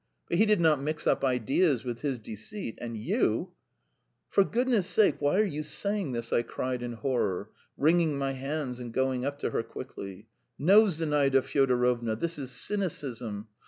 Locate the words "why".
5.19-5.35